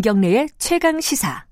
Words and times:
김경래의 0.00 0.48
최강 0.56 0.98
시사. 0.98 1.44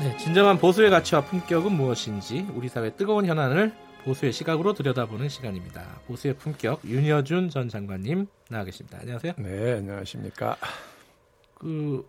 네, 0.00 0.16
진정한 0.16 0.58
보수의 0.58 0.90
가치와 0.90 1.20
품격은 1.26 1.70
무엇인지 1.70 2.48
우리 2.56 2.68
사회 2.68 2.90
뜨거운 2.96 3.26
현안을 3.26 3.72
보수의 4.02 4.32
시각으로 4.32 4.72
들여다보는 4.72 5.28
시간입니다. 5.28 6.00
보수의 6.08 6.34
품격 6.34 6.84
윤여준 6.84 7.48
전 7.50 7.68
장관님 7.68 8.26
나와 8.48 8.64
계십니다. 8.64 8.98
안녕하세요. 9.00 9.34
네, 9.38 9.74
안녕하십니까. 9.74 10.56
그 11.60 12.08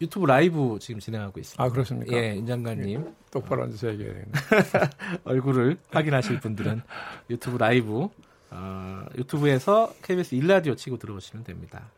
유튜브 0.00 0.26
라이브 0.26 0.78
지금 0.80 1.00
진행하고 1.00 1.40
있습니다. 1.40 1.62
아 1.62 1.68
그렇습니까? 1.70 2.16
예, 2.16 2.36
윤 2.36 2.46
장관님 2.46 3.00
예, 3.00 3.12
똑바로 3.30 3.64
앉아서 3.64 3.90
얘기해야 3.92 4.12
되겠네. 4.14 4.32
얼굴을 5.24 5.78
확인하실 5.90 6.40
분들은 6.40 6.82
유튜브 7.30 7.58
라이브 7.58 8.08
어, 8.50 9.04
유튜브에서 9.16 9.94
KBS 10.02 10.34
일라디오 10.34 10.74
치고 10.74 10.98
들어오시면 10.98 11.44
됩니다. 11.44 11.90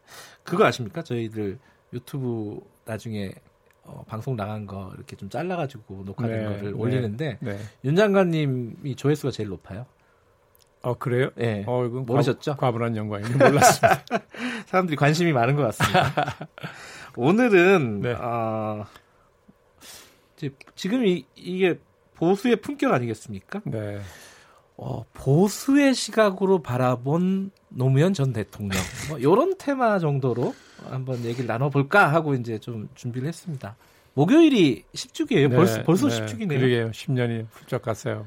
그거 0.42 0.64
아십니까? 0.64 1.02
저희들 1.02 1.58
유튜브 1.92 2.60
나중에 2.84 3.32
어, 3.84 4.04
방송 4.06 4.36
나간 4.36 4.66
거 4.66 4.92
이렇게 4.94 5.16
좀 5.16 5.28
잘라가지고 5.28 6.02
녹화된 6.04 6.38
네, 6.38 6.44
거를 6.44 6.62
네, 6.62 6.70
올리는데 6.70 7.38
네. 7.40 7.58
윤 7.84 7.96
장관님이 7.96 8.94
조회수가 8.94 9.30
제일 9.30 9.48
높아요. 9.48 9.86
어 10.82 10.94
그래요? 10.94 11.30
예. 11.38 11.64
어 11.66 11.84
이건 11.84 12.06
모르셨죠? 12.06 12.56
과, 12.56 12.70
분한 12.72 12.96
영광인데 12.96 13.50
몰랐습니다. 13.50 14.02
사람들이 14.66 14.96
관심이 14.96 15.32
많은 15.32 15.56
것 15.56 15.62
같습니다. 15.62 16.48
오늘은 17.16 18.00
네. 18.00 18.12
어, 18.12 18.86
이제 20.36 20.50
지금 20.74 21.04
이, 21.04 21.26
이게 21.34 21.78
보수의 22.14 22.56
품격 22.56 22.92
아니겠습니까? 22.92 23.60
네. 23.64 24.00
어, 24.76 25.04
보수의 25.12 25.94
시각으로 25.94 26.62
바라본 26.62 27.50
노무현 27.68 28.14
전 28.14 28.32
대통령 28.32 28.80
뭐 29.10 29.18
이런 29.18 29.58
테마 29.58 29.98
정도로 29.98 30.54
한번 30.88 31.22
얘기를 31.24 31.46
나눠볼까 31.46 32.10
하고 32.10 32.34
이제 32.34 32.58
좀 32.58 32.88
준비를 32.94 33.28
했습니다. 33.28 33.76
목요일이 34.14 34.84
10주기예요. 34.94 35.50
네, 35.50 35.56
벌써 35.56 35.82
벌써 35.82 36.08
네. 36.08 36.24
10주기네요. 36.24 36.48
그러게요. 36.48 36.90
10년이 36.92 37.46
훌쩍 37.50 37.82
갔어요. 37.82 38.26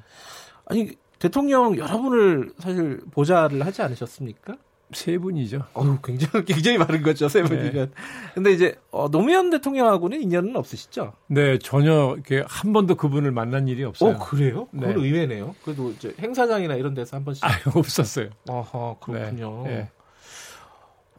아니 0.66 0.96
대통령 1.24 1.78
여러분을 1.78 2.52
사실 2.60 3.00
보좌를 3.12 3.66
하지 3.66 3.82
않으셨습니까? 3.82 4.58
세 4.92 5.18
분이죠. 5.18 5.64
어우, 5.74 6.00
굉장히, 6.04 6.44
굉장히 6.44 6.78
많은 6.78 7.02
거죠, 7.02 7.30
세 7.30 7.42
분이면. 7.42 7.74
네. 7.74 7.88
근데 8.34 8.52
이제, 8.52 8.76
어, 8.92 9.10
노무현 9.10 9.50
대통령하고는 9.50 10.22
인연은 10.22 10.58
없으시죠? 10.58 11.14
네, 11.28 11.58
전혀 11.60 12.16
이렇게 12.16 12.44
한 12.46 12.74
번도 12.74 12.96
그분을 12.96 13.32
만난 13.32 13.70
일이 13.70 13.86
없어요. 13.86 14.16
어, 14.16 14.20
그래요? 14.20 14.68
그건 14.72 14.90
네. 14.90 14.96
의외네요. 14.96 15.56
그래도 15.64 15.92
이제 15.92 16.14
행사장이나 16.20 16.76
이런 16.76 16.94
데서 16.94 17.16
한 17.16 17.24
번씩. 17.24 17.46
아, 17.46 17.52
없었어요. 17.74 18.30
어허, 18.50 18.98
그렇군요. 19.00 19.64
네, 19.64 19.70
네. 19.70 19.92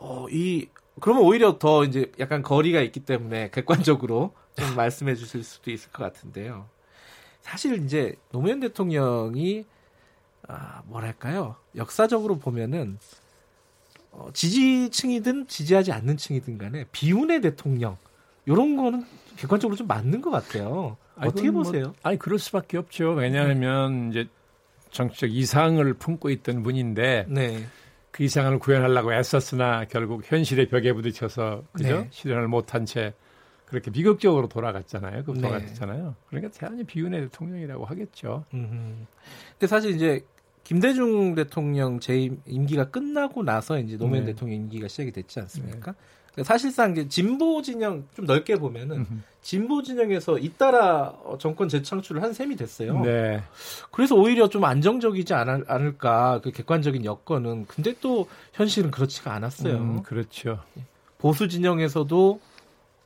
어, 0.00 0.26
이, 0.30 0.68
그러면 1.00 1.22
오히려 1.24 1.58
더 1.58 1.82
이제 1.84 2.12
약간 2.20 2.42
거리가 2.42 2.82
있기 2.82 3.00
때문에 3.00 3.48
객관적으로 3.52 4.34
좀 4.54 4.66
말씀해 4.76 5.14
주실 5.14 5.42
수도 5.42 5.70
있을 5.70 5.90
것 5.92 6.04
같은데요. 6.04 6.66
사실 7.40 7.82
이제 7.84 8.16
노무현 8.32 8.60
대통령이, 8.60 9.64
아, 10.48 10.82
뭐랄까요. 10.86 11.56
역사적으로 11.76 12.38
보면은, 12.38 12.98
어, 14.10 14.28
지지층이든 14.32 15.48
지지하지 15.48 15.92
않는 15.92 16.16
층이든 16.16 16.58
간에 16.58 16.84
비운의 16.92 17.40
대통령, 17.40 17.96
요런 18.46 18.76
거는 18.76 19.04
객관적으로 19.36 19.76
좀 19.76 19.86
맞는 19.86 20.20
것 20.20 20.30
같아요. 20.30 20.96
아니, 21.16 21.28
어떻게 21.28 21.50
뭐- 21.50 21.62
보세요? 21.62 21.94
아니 22.02 22.18
그럴 22.18 22.38
수밖에 22.38 22.76
없죠. 22.76 23.10
왜냐하면 23.12 24.10
이제 24.10 24.28
정치적 24.90 25.30
이상을 25.32 25.92
품고 25.94 26.30
있던 26.30 26.62
분인데 26.62 27.26
네. 27.28 27.66
그 28.12 28.22
이상을 28.22 28.56
구현하려고 28.60 29.12
애썼으나 29.12 29.86
결국 29.86 30.22
현실의 30.30 30.68
벽에 30.68 30.92
부딪혀서 30.92 31.64
그죠 31.72 32.00
네. 32.02 32.08
실현을 32.12 32.46
못한 32.46 32.86
채 32.86 33.12
그렇게 33.66 33.90
비극적으로 33.90 34.48
돌아갔잖아요. 34.48 35.24
그 35.24 35.32
네. 35.32 35.40
돌아갔잖아요. 35.40 36.14
그러니까 36.28 36.52
대단히 36.52 36.84
비운의 36.84 37.22
대통령이라고 37.22 37.84
하겠죠. 37.86 38.44
음. 38.54 39.06
근데 39.52 39.66
사실 39.66 39.92
이제 39.96 40.24
김대중 40.64 41.34
대통령 41.34 42.00
재임 42.00 42.42
임기가 42.46 42.86
끝나고 42.90 43.42
나서 43.42 43.78
이제 43.78 43.96
노무현 43.96 44.24
네. 44.24 44.32
대통령 44.32 44.60
임기가 44.60 44.88
시작이 44.88 45.12
됐지 45.12 45.38
않습니까? 45.40 45.94
그러니까 46.32 46.44
사실상 46.44 46.92
이제 46.92 47.06
진보 47.06 47.62
진영 47.62 48.04
좀 48.14 48.24
넓게 48.24 48.56
보면은 48.56 48.96
음흠. 48.96 49.14
진보 49.42 49.82
진영에서 49.82 50.38
잇따라 50.38 51.14
어, 51.22 51.36
정권 51.38 51.68
재창출을 51.68 52.22
한 52.22 52.32
셈이 52.32 52.56
됐어요. 52.56 53.00
네. 53.00 53.42
그래서 53.92 54.16
오히려 54.16 54.48
좀 54.48 54.64
안정적이지 54.64 55.34
않을, 55.34 55.64
않을까 55.68 56.40
그 56.42 56.50
객관적인 56.50 57.04
여건은 57.04 57.66
근데 57.66 57.94
또 58.00 58.26
현실은 58.54 58.90
그렇지가 58.90 59.32
않았어요. 59.32 59.76
음, 59.76 60.02
그렇죠. 60.02 60.60
보수 61.18 61.46
진영에서도 61.46 62.40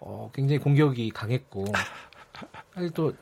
어, 0.00 0.30
굉장히 0.32 0.60
공격이 0.60 1.10
강했고 1.10 1.66
사실 2.72 2.90
또 2.90 3.12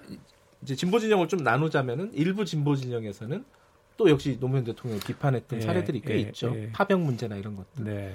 이제 0.62 0.76
진보 0.76 0.98
진영을 0.98 1.26
좀 1.26 1.40
나누자면은 1.40 2.12
일부 2.12 2.44
진보 2.44 2.76
진영에서는 2.76 3.44
또 3.96 4.10
역시 4.10 4.38
노무현 4.38 4.64
대통령을 4.64 5.02
비판했던 5.04 5.58
예, 5.58 5.64
사례들이 5.64 6.00
꽤 6.00 6.14
예, 6.14 6.18
있죠. 6.20 6.52
예. 6.54 6.70
파병 6.72 7.04
문제나 7.04 7.36
이런 7.36 7.56
것들. 7.56 7.84
네. 7.84 8.14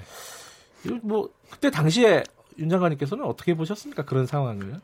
뭐 1.02 1.30
그때 1.50 1.70
당시에 1.70 2.22
윤 2.58 2.68
장관님께서는 2.68 3.24
어떻게 3.24 3.54
보셨습니까? 3.54 4.04
그런 4.04 4.26
상황을. 4.26 4.80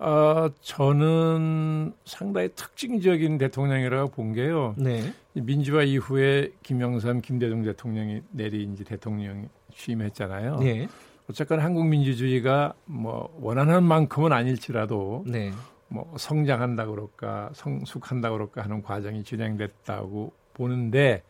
아, 0.00 0.48
저는 0.60 1.92
상당히 2.04 2.50
특징적인 2.54 3.38
대통령이라고 3.38 4.10
본 4.12 4.32
게요. 4.32 4.74
네. 4.78 5.12
민주화 5.32 5.82
이후에 5.82 6.52
김영삼, 6.62 7.20
김대중 7.20 7.62
대통령이 7.62 8.22
내리 8.30 8.62
이제 8.64 8.84
대통령 8.84 9.48
취임했잖아요. 9.74 10.58
네. 10.58 10.88
어쨌건 11.28 11.60
한국 11.60 11.86
민주주의가 11.86 12.74
뭐 12.84 13.36
원하는 13.40 13.82
만큼은 13.82 14.32
아닐지라도 14.32 15.24
네. 15.26 15.52
뭐 15.88 16.14
성장한다 16.16 16.86
그럴까 16.86 17.50
성숙한다 17.54 18.30
그럴까 18.30 18.62
하는 18.62 18.82
과정이 18.82 19.24
진행됐다고 19.24 20.32
보는데 20.58 21.22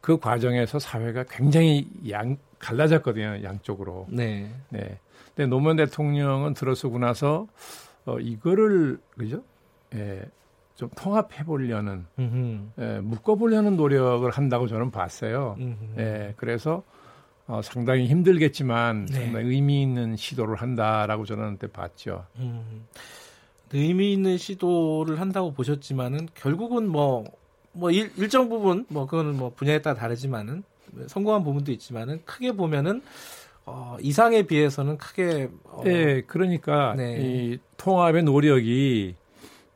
그 0.00 0.18
과정에서 0.18 0.80
사회가 0.80 1.24
굉장히 1.30 1.88
양 2.10 2.36
갈라졌거든요 2.58 3.44
양쪽으로. 3.44 4.08
네. 4.10 4.50
네. 4.70 4.98
근데 5.34 5.46
노무현 5.48 5.76
대통령은 5.76 6.54
들어서고 6.54 6.98
나서 6.98 7.46
어 8.04 8.18
이거를 8.18 8.98
그죠? 9.16 9.44
예. 9.94 10.22
좀 10.74 10.88
통합해 10.96 11.44
보려는. 11.44 12.06
예, 12.78 12.98
묶어 13.00 13.36
보려는 13.36 13.76
노력을 13.76 14.28
한다고 14.28 14.66
저는 14.66 14.90
봤어요. 14.90 15.54
음흠. 15.60 16.00
예. 16.00 16.34
그래서 16.36 16.82
어, 17.46 17.60
상당히 17.62 18.06
힘들겠지만 18.06 19.06
네. 19.06 19.24
상당히 19.24 19.48
의미 19.48 19.82
있는 19.82 20.16
시도를 20.16 20.56
한다라고 20.56 21.24
저는 21.24 21.58
그때 21.58 21.70
봤죠. 21.70 22.26
음. 22.36 22.86
의미 23.72 24.12
있는 24.12 24.36
시도를 24.36 25.20
한다고 25.20 25.52
보셨지만은 25.52 26.28
결국은 26.34 26.88
뭐, 26.88 27.24
뭐 27.72 27.90
일, 27.90 28.10
일정 28.16 28.48
부분 28.48 28.86
뭐 28.88 29.06
그거는 29.06 29.36
뭐 29.36 29.52
분야에 29.54 29.80
따라 29.80 29.96
다르지만은 29.96 30.62
성공한 31.06 31.42
부분도 31.42 31.72
있지만은 31.72 32.22
크게 32.24 32.52
보면은 32.52 33.02
어, 33.64 33.96
이상에 34.00 34.42
비해서는 34.42 34.98
크게 34.98 35.48
어, 35.64 35.82
예, 35.86 36.22
그러니까 36.26 36.94
네. 36.96 37.18
이 37.20 37.58
통합의 37.76 38.24
노력이 38.24 39.14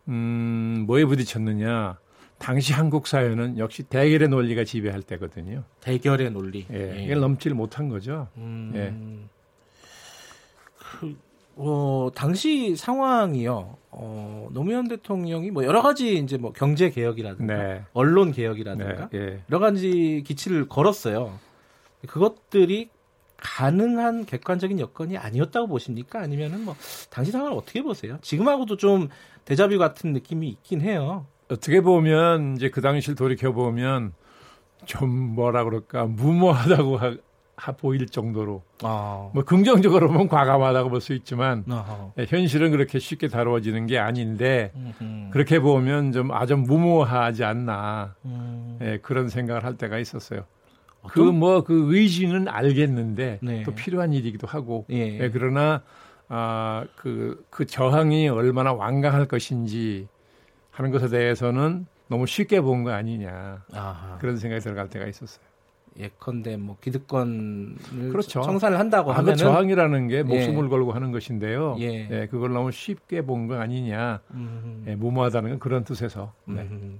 음, 0.08 0.84
뭐에 0.86 1.04
부딪혔느냐? 1.04 1.98
당시 2.38 2.72
한국 2.72 3.06
사회는 3.06 3.58
역시 3.58 3.82
대결의 3.84 4.28
논리가 4.28 4.64
지배할 4.64 5.02
때거든요. 5.02 5.64
대결의 5.80 6.30
논리. 6.30 6.66
예, 6.72 7.02
이걸 7.04 7.20
넘지를 7.20 7.56
못한 7.56 7.88
거죠. 7.88 8.28
음, 8.36 8.72
예. 8.74 8.94
그, 10.78 11.16
어, 11.56 12.10
당시 12.14 12.76
상황이요. 12.76 13.76
어, 13.90 14.48
노무현 14.52 14.88
대통령이 14.88 15.50
뭐 15.50 15.64
여러 15.64 15.82
가지 15.82 16.18
이제 16.18 16.36
뭐 16.36 16.52
경제 16.52 16.90
개혁이라든가 16.90 17.56
네. 17.56 17.82
언론 17.94 18.28
네, 18.28 18.36
개혁이라든가 18.36 19.08
예. 19.14 19.42
여러 19.50 19.58
가지 19.58 20.22
기치를 20.26 20.68
걸었어요. 20.68 21.38
그것들이 22.06 22.90
가능한 23.38 24.26
객관적인 24.26 24.80
여건이 24.80 25.16
아니었다고 25.16 25.66
보십니까? 25.66 26.20
아니면은 26.20 26.64
뭐 26.64 26.76
당시 27.10 27.30
상황을 27.32 27.56
어떻게 27.56 27.82
보세요? 27.82 28.18
지금하고도 28.20 28.76
좀 28.76 29.08
데자뷰 29.46 29.78
같은 29.78 30.12
느낌이 30.12 30.48
있긴 30.48 30.82
해요. 30.82 31.26
어떻게 31.48 31.80
보면 31.80 32.56
이제 32.56 32.68
그 32.70 32.82
당시를 32.82 33.14
돌이켜 33.14 33.52
보면 33.52 34.12
좀 34.84 35.10
뭐라 35.10 35.64
그럴까 35.64 36.04
무모하다고 36.04 36.98
보일 37.78 38.06
정도로 38.06 38.62
아, 38.82 39.30
뭐 39.32 39.42
긍정적으로 39.44 40.08
보면 40.08 40.28
과감하다고 40.28 40.90
볼 40.90 41.00
수 41.00 41.14
있지만 41.14 41.64
어허. 41.68 42.12
예, 42.18 42.26
현실은 42.28 42.70
그렇게 42.70 42.98
쉽게 42.98 43.28
다루어지는 43.28 43.86
게 43.86 43.98
아닌데 43.98 44.72
음흠. 44.76 45.30
그렇게 45.30 45.58
보면 45.58 46.12
좀 46.12 46.32
아주 46.32 46.56
무모하지 46.56 47.44
않나 47.44 48.14
음, 48.24 48.78
예, 48.82 48.98
그런 49.02 49.28
생각을 49.28 49.64
할 49.64 49.76
때가 49.76 49.98
있었어요. 49.98 50.44
그뭐 51.08 51.62
그 51.64 51.94
의지는 51.94 52.48
알겠는데 52.48 53.38
네. 53.40 53.62
또 53.62 53.74
필요한 53.74 54.12
일이기도 54.12 54.46
하고 54.46 54.84
예. 54.90 55.18
예, 55.20 55.30
그러나 55.30 55.82
아그그 56.28 57.46
그 57.50 57.66
저항이 57.66 58.28
얼마나 58.28 58.72
완강할 58.72 59.26
것인지 59.26 60.08
하는 60.72 60.90
것에 60.90 61.08
대해서는 61.08 61.86
너무 62.08 62.26
쉽게 62.26 62.60
본 62.60 62.84
거 62.84 62.90
아니냐 62.92 63.64
아하. 63.72 64.18
그런 64.18 64.36
생각이 64.36 64.62
들어갈 64.62 64.88
때가 64.90 65.06
있었어요. 65.06 65.45
예컨대 65.98 66.56
뭐 66.56 66.76
기득권을 66.82 67.76
그렇죠. 68.10 68.42
청산을 68.42 68.78
한다고 68.78 69.12
아, 69.12 69.14
그 69.14 69.20
하면 69.20 69.32
은 69.32 69.36
저항이라는 69.36 70.08
게 70.08 70.22
목숨을 70.22 70.68
걸고 70.68 70.92
하는 70.92 71.10
것인데요. 71.12 71.76
예. 71.78 72.08
예, 72.10 72.26
그걸 72.30 72.52
너무 72.52 72.70
쉽게 72.72 73.22
본 73.22 73.46
거 73.46 73.54
아니냐. 73.56 74.20
음, 74.32 74.84
예, 74.88 74.94
무모하다는 74.96 75.50
건 75.50 75.58
그런 75.58 75.84
뜻에서. 75.84 76.32
네. 76.46 76.62
음. 76.62 76.98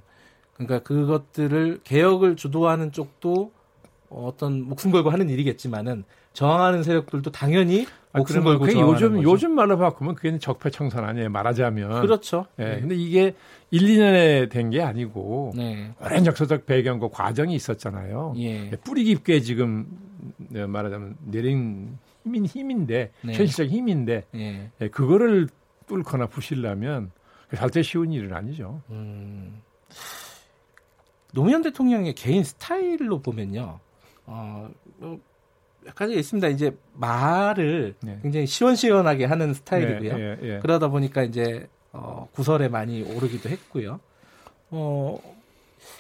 그러니까 0.55 0.79
그것들을 0.81 1.81
개혁을 1.85 2.37
주도하는 2.37 2.93
쪽도 2.93 3.53
어떤 4.09 4.63
목숨 4.63 4.93
걸고 4.93 5.11
하는 5.11 5.29
일이겠지만은 5.29 6.05
저항하는 6.37 6.83
세력들도 6.83 7.31
당연히 7.33 7.87
아, 8.13 8.19
목숨 8.19 8.45
걸고 8.45 8.67
그게 8.67 8.79
요즘 8.79 9.15
거죠. 9.17 9.23
요즘 9.23 9.53
말로 9.55 9.79
바꾸면 9.79 10.15
그게 10.17 10.39
적폐 10.39 10.69
청산 10.71 11.05
아니에요. 11.05 11.31
말하자면. 11.31 12.03
그렇죠. 12.03 12.45
예. 12.59 12.65
네. 12.65 12.81
근데 12.81 12.95
이게 12.95 13.35
1, 13.71 13.81
2년에 13.81 14.51
된 14.51 14.71
게 14.71 14.83
아니고 14.83 15.53
네. 15.57 15.93
오랜 16.05 16.27
역사적 16.27 16.67
배경과 16.67 17.09
과정이 17.09 17.55
있었잖아요. 17.55 18.35
예. 18.37 18.71
예, 18.71 18.77
뿌리 18.85 19.05
깊게 19.05 19.41
지금 19.41 19.87
네, 20.37 20.67
말하자면 20.67 21.17
내린 21.25 21.97
힘인 22.23 22.45
힘인데 22.45 23.13
네. 23.23 23.33
현실적 23.33 23.69
힘인데 23.69 24.25
예. 24.35 24.71
예, 24.81 24.89
그거를 24.89 25.49
뚫거나 25.87 26.27
부실라면 26.27 27.13
절대 27.57 27.81
쉬운 27.83 28.13
일은 28.13 28.35
아니죠. 28.35 28.83
음. 28.91 29.63
노무현 31.33 31.63
대통령의 31.63 32.15
개인 32.15 32.45
스타일로 32.45 33.21
보면요. 33.23 33.79
어, 34.27 34.69
뭐 34.99 35.19
약간 35.87 36.11
있습니다. 36.11 36.49
이제 36.49 36.77
말을 36.95 37.95
네. 38.03 38.19
굉장히 38.23 38.47
시원시원하게 38.47 39.25
하는 39.25 39.55
스타일이고요. 39.55 40.19
예, 40.19 40.39
예, 40.43 40.55
예. 40.55 40.59
그러다 40.61 40.89
보니까 40.89 41.23
이제 41.23 41.69
어, 41.93 42.29
구설에 42.33 42.69
많이 42.69 43.03
오르기도 43.03 43.49
했고요. 43.49 44.01
어, 44.71 45.19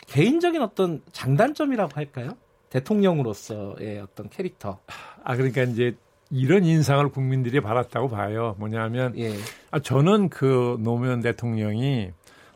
개인적인 0.09 0.61
어떤 0.61 1.03
장단점이라고 1.13 1.93
할까요? 1.95 2.37
대통령으로서의 2.71 4.01
어떤 4.01 4.29
캐릭터. 4.29 4.79
아 5.23 5.37
그러니까 5.37 5.63
이제 5.63 5.95
이런 6.31 6.65
인상을 6.65 7.09
국민들이 7.11 7.61
받았다고 7.61 8.09
봐요. 8.09 8.57
뭐냐면 8.59 9.17
예. 9.19 9.35
아, 9.71 9.79
저는 9.79 10.29
그 10.29 10.77
노무현 10.81 11.21
대통령이 11.21 12.11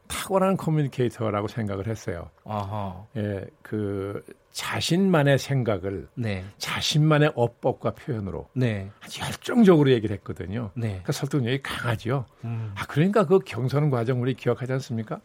탁월한 0.08 0.56
communicator라고 0.56 1.46
생각을 1.46 1.86
했어요. 1.86 2.30
아하. 2.44 3.04
예, 3.16 3.46
그 3.62 4.24
자신만의 4.52 5.38
생각을 5.38 6.08
네. 6.14 6.44
자신만의 6.58 7.32
어법과 7.34 7.92
표현으로 7.92 8.48
네. 8.52 8.90
아주 9.00 9.20
열정적으로 9.20 9.90
얘기를 9.90 10.14
했거든요. 10.16 10.70
네. 10.74 10.88
그러니까 10.88 11.12
설득력이 11.12 11.62
강하죠. 11.62 12.26
음. 12.44 12.72
아, 12.74 12.84
그러니까 12.86 13.26
그 13.26 13.38
경선 13.38 13.90
과정 13.90 14.20
우리 14.20 14.34
기억하지 14.34 14.72
않습니까? 14.74 15.20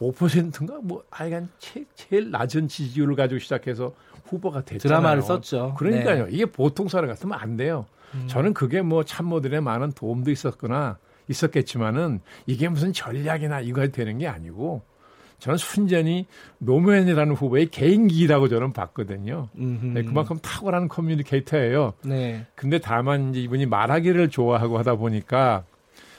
5%인가 0.00 0.78
뭐 0.82 1.04
아이간 1.10 1.48
제일 1.94 2.30
낮은 2.30 2.68
지지율을 2.68 3.16
가지고 3.16 3.38
시작해서 3.38 3.92
후보가 4.24 4.62
됐잖아요. 4.64 4.78
드라마를 4.78 5.22
썼죠. 5.22 5.74
그러니까요. 5.76 6.26
네. 6.26 6.30
이게 6.32 6.46
보통 6.46 6.88
사람 6.88 7.10
같으면 7.10 7.38
안 7.38 7.56
돼요. 7.56 7.86
음. 8.14 8.26
저는 8.28 8.54
그게 8.54 8.80
뭐 8.82 9.04
참모들의 9.04 9.60
많은 9.60 9.92
도움도 9.92 10.30
있었거나 10.30 10.98
있었겠지만은 11.28 12.20
이게 12.46 12.68
무슨 12.68 12.92
전략이나 12.92 13.60
이거 13.60 13.86
되는 13.88 14.18
게 14.18 14.26
아니고 14.26 14.82
저는 15.40 15.56
순전히 15.58 16.26
노무현이라는 16.58 17.34
후보의 17.34 17.66
개인기라고 17.70 18.48
저는 18.48 18.72
봤거든요. 18.72 19.48
네, 19.54 20.02
그만큼 20.02 20.38
탁월한 20.40 20.88
커뮤니케이터예요. 20.88 21.94
네. 22.04 22.46
근데 22.54 22.78
다만 22.78 23.30
이제 23.30 23.40
이분이 23.40 23.66
말하기를 23.66 24.28
좋아하고 24.30 24.78
하다 24.78 24.96
보니까 24.96 25.64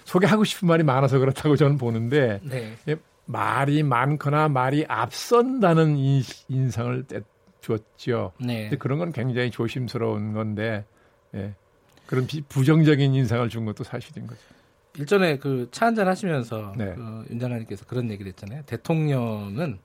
소개하고 0.05 0.43
싶은 0.43 0.67
말이 0.67 0.83
많아서 0.83 1.19
그렇다고 1.19 1.55
저는 1.55 1.77
보는데 1.77 2.39
네. 2.43 2.73
예, 2.89 2.95
말이 3.25 3.83
많거나 3.83 4.49
말이 4.49 4.83
앞선다는 4.87 5.95
인, 5.97 6.21
인상을 6.49 7.03
떼- 7.07 7.21
줬죠. 7.61 8.31
네. 8.39 8.63
근데 8.63 8.77
그런 8.77 8.97
건 8.97 9.11
굉장히 9.13 9.51
조심스러운 9.51 10.33
건데 10.33 10.83
예. 11.35 11.53
그런 12.07 12.25
비- 12.25 12.41
부정적인 12.41 13.13
인상을 13.13 13.47
준 13.49 13.65
것도 13.65 13.83
사실인 13.83 14.25
거죠. 14.25 14.41
일전에 14.97 15.37
그 15.37 15.67
차 15.71 15.85
한잔 15.87 16.07
하시면서 16.07 16.73
네. 16.77 16.93
그 16.95 17.25
윤장관님께서 17.31 17.85
그런 17.85 18.09
얘기를 18.11 18.29
했잖아요. 18.29 18.61
대통령은 18.65 19.79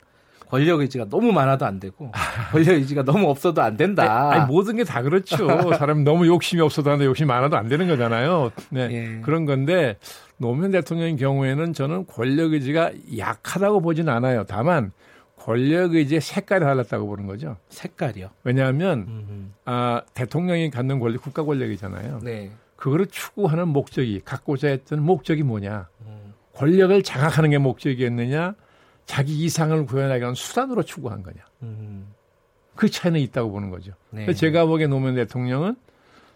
권력 0.48 0.80
의지가 0.80 1.06
너무 1.08 1.32
많아도 1.32 1.66
안 1.66 1.80
되고 1.80 2.12
권력 2.52 2.74
의지가 2.74 3.02
너무 3.04 3.28
없어도 3.28 3.62
안 3.62 3.76
된다. 3.76 4.30
아니, 4.30 4.46
모든 4.46 4.76
게 4.76 4.84
다 4.84 5.02
그렇죠. 5.02 5.36
사람 5.76 6.04
너무 6.04 6.26
욕심이 6.26 6.60
없어도 6.62 6.90
하는데 6.90 7.04
욕심이 7.06 7.26
많아도 7.26 7.56
안 7.56 7.68
되는 7.68 7.88
거잖아요. 7.88 8.50
네. 8.70 8.88
예. 8.92 9.20
그런 9.22 9.44
건데 9.44 9.96
노무현 10.38 10.70
대통령의 10.70 11.16
경우에는 11.16 11.72
저는 11.72 12.06
권력 12.06 12.52
의지가 12.52 12.92
약하다고 13.16 13.80
보진 13.80 14.08
않아요. 14.08 14.44
다만 14.46 14.92
권력 15.36 15.94
의지의 15.94 16.20
색깔이 16.20 16.64
달랐다고 16.64 17.06
보는 17.06 17.26
거죠. 17.26 17.56
색깔이요. 17.68 18.30
왜냐하면 18.44 19.04
음. 19.08 19.54
아, 19.64 20.02
대통령이 20.14 20.70
갖는 20.70 20.98
권력 21.00 21.22
국가 21.22 21.42
권력이잖아요. 21.44 22.20
네. 22.22 22.50
그거를 22.76 23.06
추구하는 23.06 23.68
목적이 23.68 24.20
갖고자 24.24 24.68
했던 24.68 25.02
목적이 25.02 25.42
뭐냐? 25.42 25.88
음. 26.02 26.34
권력을 26.54 27.02
장악하는 27.02 27.50
게 27.50 27.58
목적이었느냐? 27.58 28.54
자기 29.06 29.44
이상을 29.44 29.86
구현하기 29.86 30.20
위한 30.20 30.34
수단으로 30.34 30.82
추구한 30.82 31.22
거냐? 31.22 31.38
음. 31.62 32.12
그 32.74 32.90
차이는 32.90 33.20
있다고 33.20 33.50
보는 33.50 33.70
거죠. 33.70 33.92
네. 34.10 34.32
제가 34.32 34.66
보기에 34.66 34.86
노무현 34.86 35.14
대통령은 35.14 35.76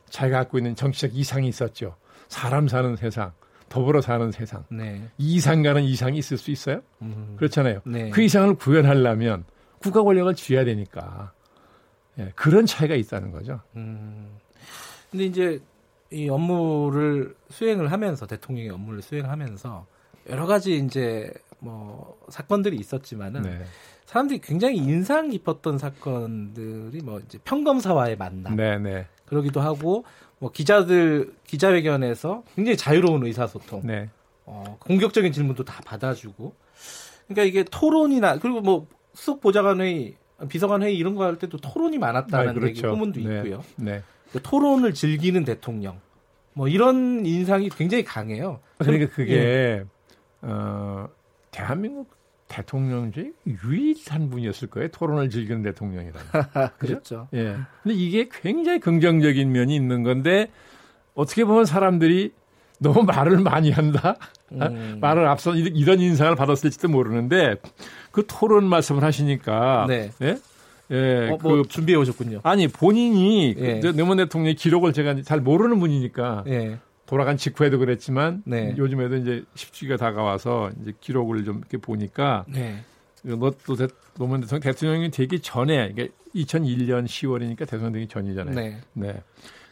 자기가 0.08 0.38
갖고 0.38 0.58
있는 0.58 0.74
정치적 0.74 1.14
이상이 1.14 1.48
있었죠. 1.48 1.96
사람 2.28 2.68
사는 2.68 2.96
세상, 2.96 3.32
더불어 3.68 4.00
사는 4.00 4.30
세상. 4.32 4.64
네. 4.70 5.08
이 5.18 5.34
이상과는 5.34 5.82
이상이 5.82 6.18
있을 6.18 6.38
수 6.38 6.50
있어요? 6.50 6.80
음. 7.02 7.34
그렇잖아요. 7.36 7.80
네. 7.84 8.10
그 8.10 8.22
이상을 8.22 8.54
구현하려면 8.54 9.44
국가 9.80 10.02
권력을 10.02 10.34
쥐어야 10.34 10.64
되니까. 10.64 11.32
예, 12.18 12.32
그런 12.34 12.66
차이가 12.66 12.94
있다는 12.94 13.30
거죠. 13.30 13.60
음. 13.76 14.38
근데 15.10 15.24
이제 15.24 15.60
이 16.10 16.28
업무를 16.28 17.34
수행을 17.50 17.92
하면서 17.92 18.26
대통령의 18.26 18.70
업무를 18.70 19.00
수행하면서 19.02 19.86
여러 20.28 20.46
가지 20.46 20.76
이제 20.76 21.32
뭐 21.60 22.18
사건들이 22.28 22.76
있었지만은 22.76 23.42
네. 23.42 23.62
사람들이 24.06 24.40
굉장히 24.40 24.78
인상 24.78 25.30
깊었던 25.30 25.78
사건들이 25.78 27.00
뭐 27.02 27.20
이제 27.20 27.38
평검사와의 27.44 28.16
만남 28.16 28.56
네, 28.56 28.78
네, 28.78 29.06
그러기도 29.24 29.60
하고 29.60 30.04
뭐 30.40 30.50
기자들 30.50 31.32
기자회견에서 31.46 32.42
굉장히 32.56 32.76
자유로운 32.76 33.24
의사소통, 33.24 33.82
네. 33.84 34.08
어, 34.46 34.78
공격적인 34.80 35.32
질문도 35.32 35.64
다 35.64 35.80
받아주고, 35.84 36.54
그러니까 37.28 37.42
이게 37.44 37.62
토론이나 37.62 38.38
그리고 38.38 38.60
뭐 38.62 38.86
수석 39.12 39.40
보좌관 39.40 39.80
회의, 39.80 40.16
비서관 40.48 40.82
회의 40.82 40.96
이런 40.96 41.14
거 41.14 41.24
할 41.24 41.36
때도 41.36 41.58
토론이 41.58 41.98
많았다는 41.98 42.48
아, 42.48 42.52
그렇죠. 42.54 42.68
얘기 42.68 42.80
소문도 42.80 43.20
네. 43.20 43.36
있고요. 43.36 43.62
네. 43.76 44.02
그 44.32 44.40
토론을 44.42 44.94
즐기는 44.94 45.44
대통령, 45.44 46.00
뭐 46.52 46.68
이런 46.68 47.24
인상이 47.26 47.68
굉장히 47.70 48.04
강해요. 48.04 48.60
그러니까 48.78 49.12
그게 49.14 49.34
예. 49.34 49.84
어, 50.42 51.08
대한민국 51.50 52.10
대통령 52.48 53.12
중에 53.12 53.32
유일한 53.46 54.28
분이었을 54.30 54.68
거예요. 54.68 54.88
토론을 54.88 55.30
즐기는 55.30 55.62
대통령이라는. 55.62 56.20
그죠? 56.78 56.94
그렇죠. 56.94 57.28
예. 57.34 57.56
근데 57.82 57.94
이게 57.94 58.28
굉장히 58.30 58.80
긍정적인 58.80 59.50
면이 59.52 59.74
있는 59.74 60.02
건데 60.02 60.50
어떻게 61.14 61.44
보면 61.44 61.64
사람들이 61.64 62.32
너무 62.78 63.02
말을 63.04 63.38
많이 63.38 63.70
한다. 63.70 64.16
음. 64.52 64.98
말을 65.00 65.28
앞서 65.28 65.54
이- 65.54 65.60
이런 65.74 66.00
인상을 66.00 66.34
받았을지도 66.34 66.88
모르는데 66.88 67.56
그 68.10 68.24
토론 68.26 68.64
말씀을 68.64 69.04
하시니까 69.04 69.84
네. 69.86 70.10
예? 70.22 70.36
예. 70.90 71.30
어, 71.30 71.38
그뭐 71.38 71.62
준비해 71.64 71.96
오셨군요. 71.98 72.40
아니 72.42 72.68
본인이 72.68 73.54
예. 73.58 73.80
그 73.80 73.88
노무현 73.88 74.18
대통령의 74.18 74.54
기록을 74.54 74.92
제가 74.92 75.22
잘 75.22 75.40
모르는 75.40 75.78
분이니까 75.78 76.44
예. 76.48 76.78
돌아간 77.06 77.36
직후에도 77.36 77.78
그랬지만 77.78 78.42
네. 78.46 78.74
요즘에도 78.76 79.16
이제 79.16 79.44
10주기가 79.56 79.98
다가와서 79.98 80.70
이제 80.80 80.92
기록을 81.00 81.44
좀 81.44 81.58
이렇게 81.58 81.76
보니까 81.78 82.44
네. 82.48 82.84
너또 83.22 83.76
노무현 84.16 84.42
대통령 84.42 84.60
대통령이 84.60 85.10
되기 85.10 85.40
전에 85.40 85.88
이게 85.90 86.10
2001년 86.34 87.06
10월이니까 87.06 87.58
대통령 87.58 87.92
되기 87.92 88.06
전이잖아요. 88.06 88.54
네. 88.54 88.80
네. 88.92 89.22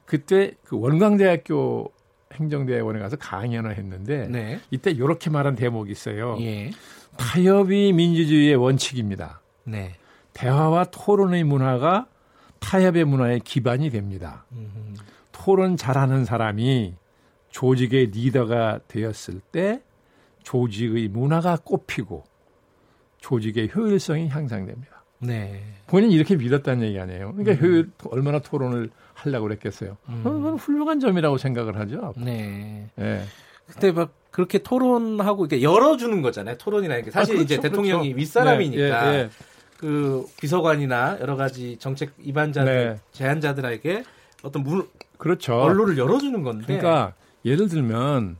그때 0.04 0.52
그 0.64 0.78
원광대학교 0.80 1.92
행정대학원에 2.32 2.98
가서 2.98 3.16
강연을 3.16 3.76
했는데 3.76 4.26
네. 4.28 4.60
이때 4.70 4.90
이렇게 4.90 5.30
말한 5.30 5.54
대목이 5.54 5.90
있어요. 5.90 6.36
예. 6.40 6.70
타협이 7.16 7.92
민주주의의 7.92 8.56
원칙입니다. 8.56 9.40
네. 9.64 9.94
대화와 10.38 10.84
토론의 10.84 11.42
문화가 11.42 12.06
타협의 12.60 13.04
문화의 13.04 13.40
기반이 13.40 13.90
됩니다. 13.90 14.44
음. 14.52 14.94
토론 15.32 15.76
잘하는 15.76 16.24
사람이 16.24 16.94
조직의 17.50 18.06
리더가 18.06 18.80
되었을 18.86 19.40
때 19.50 19.82
조직의 20.44 21.08
문화가 21.08 21.56
꼽히고 21.56 22.24
조직의 23.18 23.72
효율성이 23.74 24.28
향상됩니다. 24.28 25.02
네. 25.18 25.60
본인이 25.88 26.14
이렇게 26.14 26.36
믿었다는 26.36 26.86
얘기 26.86 27.00
아니에요. 27.00 27.34
그러니까 27.34 27.60
그 27.60 27.90
얼마나 28.08 28.38
토론을 28.38 28.90
하려고 29.14 29.48
그랬겠어요. 29.48 29.96
음. 30.08 30.20
그건 30.22 30.54
훌륭한 30.54 31.00
점이라고 31.00 31.38
생각을 31.38 31.76
하죠. 31.80 32.14
네. 32.16 32.88
예. 33.00 33.22
근데 33.66 33.90
막 33.90 34.12
그렇게 34.30 34.58
토론하고 34.58 35.46
이렇게 35.46 35.62
열어주는 35.62 36.22
거잖아요. 36.22 36.56
토론이라는 36.58 37.04
게 37.04 37.10
사실 37.10 37.34
아, 37.34 37.38
그렇죠, 37.38 37.54
이제 37.54 37.60
대통령이 37.60 38.10
그렇죠. 38.10 38.16
윗사람이니까 38.18 39.14
예, 39.14 39.18
예, 39.18 39.22
예. 39.22 39.30
그 39.78 40.26
비서관이나 40.40 41.18
여러 41.20 41.36
가지 41.36 41.78
정책 41.78 42.12
위반자들, 42.18 42.94
네. 42.94 43.00
제안자들에게 43.12 44.04
어떤 44.42 44.62
문, 44.64 44.86
그렇죠. 45.16 45.54
언로를 45.54 45.96
열어주는 45.96 46.42
건데. 46.42 46.66
그러니까 46.66 47.14
예를 47.44 47.68
들면 47.68 48.36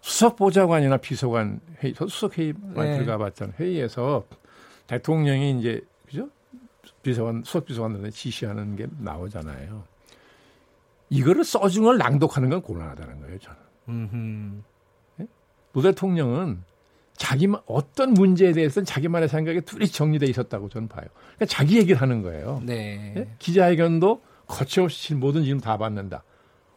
수석 0.00 0.36
보좌관이나 0.36 0.98
비서관 0.98 1.60
회의, 1.82 1.92
저 1.92 2.06
수석 2.06 2.38
회의만 2.38 2.74
네. 2.74 2.98
들어가봤잖아요. 2.98 3.56
회의에서 3.58 4.24
대통령이 4.86 5.58
이제 5.58 5.80
그죠 6.06 6.28
비서관 7.02 7.42
수석 7.44 7.66
비서관들한테 7.66 8.12
지시하는 8.12 8.76
게 8.76 8.86
나오잖아요. 9.00 9.82
이거를 11.10 11.44
써준 11.44 11.84
걸 11.84 11.98
낭독하는 11.98 12.50
건 12.50 12.62
곤란하다는 12.62 13.20
거예요. 13.20 13.38
저는 13.40 13.58
음흠. 13.88 15.26
노 15.72 15.82
대통령은 15.82 16.62
자기만 17.16 17.60
어떤 17.66 18.14
문제에 18.14 18.52
대해서는 18.52 18.84
자기만의 18.84 19.28
생각에 19.28 19.60
둘이 19.60 19.88
정리돼 19.88 20.26
있었다고 20.26 20.68
저는 20.68 20.88
봐요. 20.88 21.06
그러니까 21.36 21.46
자기 21.46 21.78
얘기를 21.78 22.00
하는 22.00 22.22
거예요. 22.22 22.62
네. 22.64 23.14
예? 23.16 23.28
기자회견도 23.38 24.22
거침없이 24.46 25.14
모든 25.14 25.42
질문 25.44 25.60
다 25.60 25.76
받는다. 25.76 26.22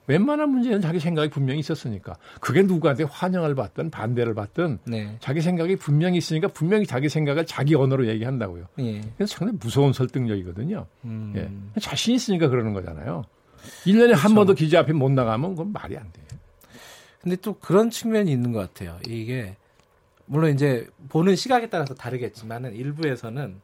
웬만한 0.07 0.49
문제는 0.49 0.81
자기 0.81 0.99
생각이 0.99 1.29
분명히 1.29 1.59
있었으니까. 1.59 2.17
그게 2.41 2.63
누구한테 2.63 3.03
환영을 3.03 3.53
받든 3.53 3.91
반대를 3.91 4.33
받든 4.33 4.79
네. 4.85 5.15
자기 5.19 5.41
생각이 5.41 5.75
분명히 5.75 6.17
있으니까 6.17 6.47
분명히 6.47 6.87
자기 6.87 7.09
생각을 7.09 7.45
자기 7.45 7.75
언어로 7.75 8.07
얘기한다고요. 8.07 8.65
예. 8.79 9.01
그래서 9.17 9.37
상당히 9.37 9.59
무서운 9.61 9.93
설득력이거든요. 9.93 10.87
음. 11.05 11.33
예. 11.35 11.79
자신 11.79 12.15
있으니까 12.15 12.47
그러는 12.49 12.73
거잖아요. 12.73 13.23
1년에 13.85 14.07
한 14.13 14.17
그렇죠. 14.17 14.35
번도 14.35 14.53
기자 14.55 14.79
앞에 14.79 14.93
못 14.93 15.11
나가면 15.11 15.51
그건 15.51 15.73
말이 15.73 15.95
안 15.95 16.11
돼요. 16.11 16.25
근데 17.21 17.35
또 17.35 17.53
그런 17.59 17.91
측면이 17.91 18.31
있는 18.31 18.51
것 18.51 18.59
같아요. 18.59 18.97
이게 19.05 19.57
물론 20.29 20.53
이제 20.53 20.87
보는 21.09 21.35
시각에 21.35 21.69
따라서 21.69 21.95
다르겠지만은 21.95 22.75
일부에서는 22.75 23.59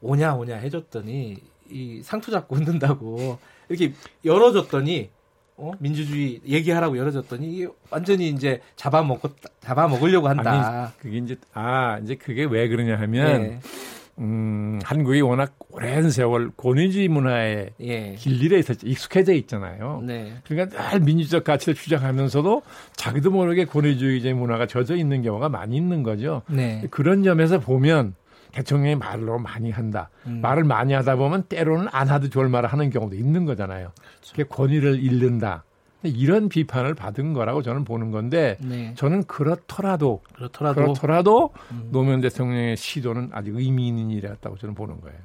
오냐 0.00 0.36
오냐 0.36 0.56
해줬더니 0.56 1.38
이 1.68 2.02
상투 2.04 2.30
잡고 2.30 2.54
흔든다고 2.54 3.38
이렇게 3.68 3.92
열어줬더니 4.24 5.10
어? 5.56 5.72
민주주의 5.80 6.40
얘기하라고 6.46 6.96
열어줬더니 6.96 7.52
이게 7.52 7.68
완전히 7.90 8.28
이제 8.28 8.60
잡아먹고 8.76 9.30
잡아먹으려고 9.60 10.28
한다. 10.28 10.84
아니, 10.84 10.98
그게 11.00 11.18
이제, 11.18 11.36
아, 11.52 11.98
이제 11.98 12.14
그게 12.14 12.44
왜 12.44 12.68
그러냐 12.68 12.96
하면, 13.00 13.42
예. 13.42 13.60
음, 14.18 14.80
한국이 14.82 15.20
워낙 15.20 15.54
오랜 15.70 16.10
세월 16.10 16.50
권위주의 16.56 17.08
문화에 17.08 17.70
예. 17.80 18.14
길들여 18.14 18.58
있었죠. 18.58 18.86
익숙해져 18.86 19.32
있잖아요. 19.32 20.02
네. 20.04 20.34
그러니까 20.46 20.90
늘 20.90 21.00
민주적 21.00 21.44
가치를 21.44 21.74
주장하면서도 21.74 22.62
자기도 22.96 23.30
모르게 23.30 23.64
권위주의적 23.64 24.34
문화가 24.34 24.66
젖어 24.66 24.96
있는 24.96 25.22
경우가 25.22 25.48
많이 25.48 25.76
있는 25.76 26.02
거죠. 26.02 26.42
네. 26.48 26.84
그런 26.90 27.22
점에서 27.22 27.60
보면 27.60 28.14
대통령이 28.52 28.96
말로 28.96 29.38
많이 29.38 29.70
한다. 29.70 30.10
음. 30.26 30.40
말을 30.42 30.64
많이 30.64 30.92
하다 30.94 31.16
보면 31.16 31.44
때로는 31.44 31.88
안 31.92 32.08
하도 32.08 32.28
좋을 32.28 32.48
말을 32.48 32.68
하는 32.68 32.90
경우도 32.90 33.14
있는 33.14 33.44
거잖아요. 33.44 33.92
그렇죠. 33.94 34.32
그게 34.32 34.44
권위를 34.44 35.02
잃는다. 35.02 35.64
이런 36.02 36.48
비판을 36.48 36.94
받은 36.94 37.32
거라고 37.32 37.62
저는 37.62 37.84
보는 37.84 38.10
건데 38.10 38.56
네. 38.60 38.94
저는 38.96 39.24
그렇더라도 39.24 40.22
그렇더라도 40.32 40.80
그렇더라도 40.80 41.50
음. 41.72 41.88
노무현 41.90 42.20
대통령의 42.20 42.76
시도는 42.76 43.30
아직 43.32 43.54
의미 43.54 43.88
있는 43.88 44.10
일이었다고 44.10 44.58
저는 44.58 44.74
보는 44.74 45.00
거예요. 45.00 45.18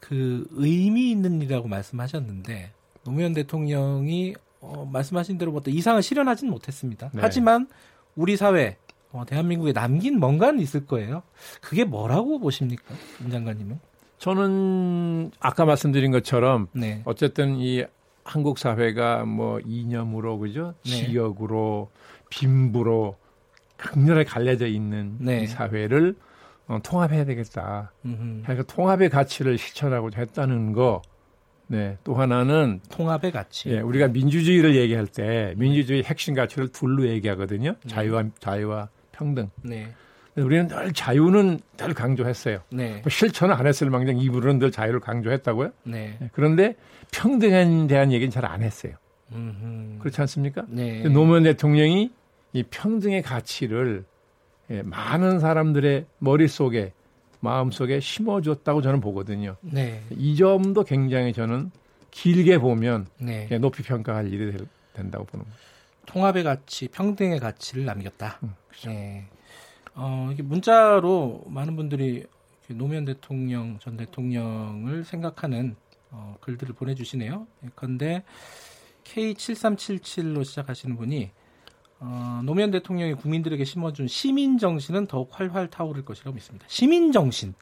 그 0.00 0.46
의미 0.52 1.10
있는 1.10 1.40
일이라고 1.42 1.68
말씀하셨는데 1.68 2.72
노무현 3.04 3.34
대통령이 3.34 4.34
어, 4.60 4.88
말씀하신 4.90 5.38
대로 5.38 5.52
어떤 5.54 5.72
이상을 5.74 6.02
실현하지는 6.02 6.50
못했습니다. 6.50 7.10
네. 7.12 7.20
하지만 7.22 7.68
우리 8.16 8.36
사회 8.36 8.76
어, 9.12 9.24
대한민국에 9.24 9.72
남긴 9.72 10.18
뭔가는 10.18 10.58
있을 10.58 10.86
거예요. 10.86 11.22
그게 11.60 11.84
뭐라고 11.84 12.40
보십니까, 12.40 12.82
임 13.22 13.30
장관님은? 13.30 13.78
저는 14.18 15.30
아까 15.38 15.64
말씀드린 15.64 16.10
것처럼 16.10 16.66
네, 16.72 17.02
어쨌든 17.04 17.56
이 17.56 17.84
한국 18.24 18.58
사회가 18.58 19.24
뭐 19.24 19.60
이념으로 19.64 20.38
그죠 20.38 20.74
네. 20.84 20.90
지역으로 20.90 21.90
빈부로 22.30 23.16
강렬하게 23.76 24.24
갈려져 24.24 24.66
있는 24.66 25.16
네. 25.20 25.42
이 25.42 25.46
사회를 25.46 26.16
어, 26.66 26.78
통합해야 26.82 27.24
되겠다. 27.26 27.92
음흠. 28.06 28.42
그러니까 28.44 28.74
통합의 28.74 29.10
가치를 29.10 29.58
실천하고자 29.58 30.20
했다는 30.20 30.72
거. 30.72 31.02
네. 31.66 31.98
또 32.04 32.14
하나는 32.14 32.80
통합의 32.90 33.32
가치. 33.32 33.70
예, 33.70 33.80
우리가 33.80 34.08
민주주의를 34.08 34.76
얘기할 34.76 35.06
때 35.06 35.54
민주주의 35.56 36.02
핵심 36.02 36.34
가치를 36.34 36.68
둘로 36.68 37.06
얘기하거든요. 37.08 37.74
자유와 37.86 38.24
자유와 38.38 38.88
평등. 39.12 39.50
네, 39.62 39.92
우리는 40.36 40.66
늘 40.66 40.92
자유는 40.92 41.60
늘 41.76 41.94
강조했어요. 41.94 42.58
네, 42.70 43.00
뭐 43.02 43.08
실천은 43.08 43.54
안 43.54 43.66
했을 43.66 43.88
망정 43.90 44.18
입으로는 44.18 44.58
늘 44.58 44.70
자유를 44.72 45.00
강조했다고요. 45.00 45.70
네. 45.84 46.18
예, 46.20 46.30
그런데 46.32 46.74
평등에 47.12 47.86
대한 47.86 48.10
얘기는 48.12 48.30
잘 48.30 48.44
안 48.44 48.62
했어요. 48.62 48.94
음흠. 49.32 49.98
그렇지 50.00 50.20
않습니까? 50.22 50.64
네. 50.68 51.02
근데 51.02 51.08
노무현 51.08 51.44
대통령이 51.44 52.10
이 52.52 52.62
평등의 52.64 53.22
가치를 53.22 54.04
예, 54.70 54.82
많은 54.82 55.38
사람들의 55.40 56.06
머릿속에 56.18 56.92
마음속에 57.40 58.00
심어줬다고 58.00 58.82
저는 58.82 59.00
보거든요. 59.00 59.56
네, 59.60 60.02
이 60.10 60.34
점도 60.36 60.82
굉장히 60.82 61.32
저는 61.32 61.70
길게 62.10 62.58
보면 62.58 63.06
네. 63.18 63.48
예, 63.50 63.58
높이 63.58 63.82
평가할 63.82 64.32
일이 64.32 64.50
될- 64.56 64.66
된다고 64.94 65.24
보는 65.26 65.44
거예요. 65.44 65.58
통합의 66.06 66.44
가치, 66.44 66.88
평등의 66.88 67.38
가치를 67.40 67.84
남겼다. 67.84 68.38
음, 68.42 68.54
그렇죠. 68.68 68.90
네. 68.90 69.24
어, 69.94 70.30
이게 70.32 70.42
문자로 70.42 71.44
많은 71.46 71.76
분들이 71.76 72.24
노무현 72.68 73.04
대통령 73.04 73.78
전 73.80 73.96
대통령을 73.96 75.04
생각하는 75.04 75.76
어, 76.10 76.36
글들을 76.40 76.74
보내주시네요. 76.74 77.46
그런데 77.74 78.24
K7377로 79.04 80.44
시작하시는 80.44 80.96
분이 80.96 81.30
어, 82.00 82.40
노무현 82.44 82.70
대통령이 82.70 83.14
국민들에게 83.14 83.64
심어준 83.64 84.08
시민 84.08 84.58
정신은 84.58 85.06
더욱 85.06 85.30
활활 85.32 85.68
타오를 85.70 86.04
것이라고 86.04 86.34
믿습니다. 86.34 86.66
시민 86.68 87.12
정신 87.12 87.54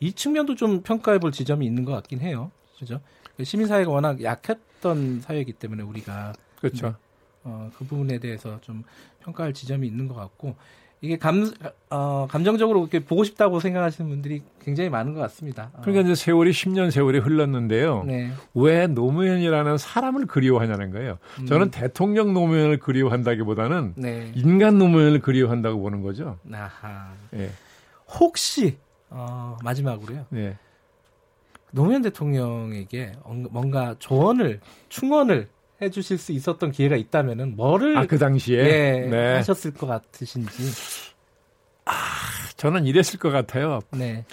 이 0.00 0.12
측면도 0.12 0.54
좀 0.54 0.82
평가해볼 0.82 1.32
지점이 1.32 1.66
있는 1.66 1.84
것 1.84 1.92
같긴 1.92 2.20
해요. 2.20 2.50
그죠? 2.78 3.00
시민 3.42 3.66
사회가 3.66 3.90
워낙 3.90 4.22
약했던 4.22 5.20
사회이기 5.20 5.54
때문에 5.54 5.82
우리가 5.82 6.32
그렇죠. 6.56 6.96
어, 7.42 7.70
그 7.76 7.84
부분에 7.84 8.18
대해서 8.18 8.60
좀 8.62 8.84
평가할 9.20 9.52
지점이 9.52 9.86
있는 9.86 10.08
것 10.08 10.14
같고 10.14 10.56
이게 11.04 11.18
감 11.18 11.52
어, 11.90 12.26
감정적으로 12.30 12.80
이렇게 12.80 12.98
보고 13.00 13.24
싶다고 13.24 13.60
생각하시는 13.60 14.08
분들이 14.08 14.42
굉장히 14.62 14.88
많은 14.88 15.12
것 15.12 15.20
같습니다. 15.20 15.70
어, 15.74 15.80
그러니까 15.82 16.02
이제 16.04 16.14
세월이 16.14 16.50
10년 16.50 16.90
세월이 16.90 17.18
흘렀는데요. 17.18 18.04
네, 18.04 18.30
왜 18.54 18.86
노무현이라는 18.86 19.76
사람을 19.76 20.26
그리워하냐는 20.26 20.90
거예요. 20.92 21.18
음. 21.40 21.46
저는 21.46 21.70
대통령 21.70 22.32
노무현을 22.32 22.78
그리워한다기보다는 22.78 23.92
네, 23.96 24.32
인간 24.34 24.78
노무현을 24.78 25.20
그리워한다고 25.20 25.78
보는 25.82 26.00
거죠. 26.02 26.38
아하. 26.50 27.12
예. 27.34 27.50
혹시 28.18 28.78
어, 29.10 29.58
마지막으로요 29.62 30.24
예. 30.36 30.56
노무현 31.70 32.00
대통령에게 32.00 33.12
엉- 33.24 33.46
뭔가 33.50 33.94
조언을 33.98 34.60
충원을 34.88 35.48
해주실 35.82 36.18
수 36.18 36.32
있었던 36.32 36.70
기회가 36.70 36.96
있다면은 36.96 37.56
뭐를 37.56 37.96
아, 37.96 38.06
그 38.06 38.18
당시에 38.18 38.58
예, 38.58 39.08
네. 39.08 39.34
하셨을 39.34 39.74
것 39.74 39.86
같으신지. 39.86 40.62
저는 42.56 42.86
이랬을 42.86 43.18
것 43.18 43.30
같아요. 43.30 43.80
네, 43.90 44.24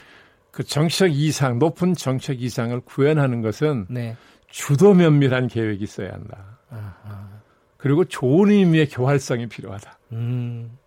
그 0.51 0.63
정책 0.63 1.13
이상, 1.13 1.59
높은 1.59 1.95
정책 1.95 2.41
이상을 2.41 2.79
구현하는 2.81 3.41
것은 3.41 3.87
네, 3.89 4.15
주도 4.47 4.93
면밀한 4.93 5.47
계획이 5.47 5.83
있어야 5.83 6.11
한다. 6.11 6.59
아하. 6.69 7.41
그리고 7.77 8.05
좋은 8.05 8.51
의미의 8.51 8.89
교활성이 8.89 9.47
필요하다. 9.47 9.99
음, 10.13 10.77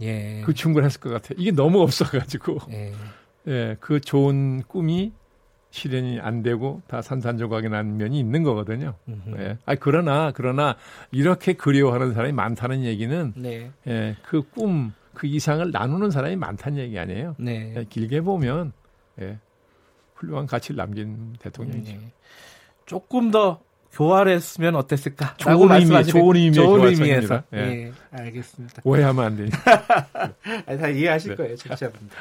예, 0.00 0.42
그 0.46 0.54
충분했을 0.54 1.00
것 1.00 1.10
같아요. 1.10 1.36
이게 1.38 1.50
너무 1.50 1.82
없어가지고, 1.82 2.58
예, 2.70 2.92
예, 3.48 3.76
그 3.80 4.00
좋은 4.00 4.62
꿈이 4.62 5.12
실현이 5.76 6.20
안 6.20 6.42
되고 6.42 6.80
다 6.88 7.02
산산조각이 7.02 7.68
난 7.68 7.98
면이 7.98 8.18
있는 8.18 8.42
거거든요. 8.42 8.94
음흠. 9.08 9.38
예. 9.38 9.58
아 9.66 9.74
그러나 9.74 10.32
그러나 10.34 10.76
이렇게 11.10 11.52
그리워하는 11.52 12.14
사람이 12.14 12.32
많다는 12.32 12.82
얘기는 12.84 13.34
네, 13.36 13.70
예, 13.86 14.16
그 14.26 14.42
꿈, 14.42 14.94
그 15.12 15.26
이상을 15.26 15.70
나누는 15.70 16.10
사람이 16.10 16.36
많다는 16.36 16.78
얘기 16.78 16.98
아니에요. 16.98 17.36
네. 17.38 17.74
예, 17.76 17.84
길게 17.84 18.22
보면 18.22 18.72
예, 19.20 19.38
훌륭한 20.14 20.46
가치를 20.46 20.76
남긴 20.76 21.34
대통령이죠. 21.40 21.92
네. 21.92 22.12
조금 22.86 23.30
더 23.30 23.60
교활했으면 23.92 24.76
어땠을까? 24.76 25.36
좋은 25.36 25.70
의미, 25.72 26.04
좋은 26.04 26.36
의미의 26.36 26.52
좋은 26.52 26.84
의미에서. 26.86 27.42
예. 27.52 27.58
예, 27.58 27.92
알겠습니다. 28.12 28.82
오해하면 28.84 29.24
안 29.24 29.36
되니. 29.36 29.50
아니, 30.66 30.78
다 30.78 30.88
이해하실 30.88 31.30
네. 31.32 31.36
거예요, 31.36 31.56
청취자분들. 31.56 32.16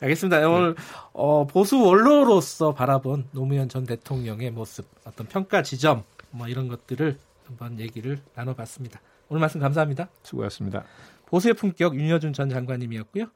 알겠습니다. 0.00 0.48
오늘 0.48 0.74
어, 1.12 1.46
보수 1.46 1.80
원로로서 1.80 2.74
바라본 2.74 3.28
노무현 3.32 3.68
전 3.68 3.84
대통령의 3.84 4.50
모습, 4.50 4.86
어떤 5.04 5.26
평가 5.26 5.62
지점, 5.62 6.04
뭐 6.30 6.48
이런 6.48 6.68
것들을 6.68 7.18
한번 7.46 7.78
얘기를 7.80 8.18
나눠봤습니다. 8.34 9.00
오늘 9.28 9.40
말씀 9.40 9.60
감사합니다. 9.60 10.08
수고하셨습니다. 10.22 10.84
보수의 11.26 11.54
품격 11.54 11.96
윤여준 11.96 12.32
전 12.32 12.48
장관님이었고요. 12.48 13.26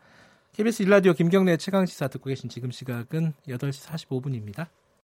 KBS 0.53 0.83
일라디오 0.83 1.13
김경래 1.13 1.57
최강 1.57 1.87
시사 1.87 2.09
듣고 2.09 2.29
계신 2.29 2.51
지금 2.51 2.71
시각은 2.71 3.35
8시 3.49 3.87
45분입니다. 3.87 4.67